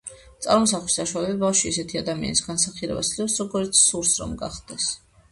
[0.43, 4.89] წარმოსახვის საშუალებით ბავშვი ისეთი ადამიანის განსახიერებას ცდილობს, როგორიც სურს, რომ გახდეს.